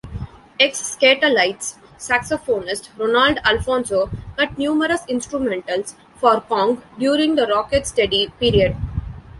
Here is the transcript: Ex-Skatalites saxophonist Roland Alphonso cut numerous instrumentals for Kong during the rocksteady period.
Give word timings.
Ex-Skatalites 0.59 1.75
saxophonist 1.99 2.89
Roland 2.97 3.39
Alphonso 3.45 4.09
cut 4.35 4.57
numerous 4.57 5.01
instrumentals 5.07 5.93
for 6.15 6.41
Kong 6.41 6.81
during 6.97 7.35
the 7.35 7.43
rocksteady 7.45 8.31
period. 8.39 8.75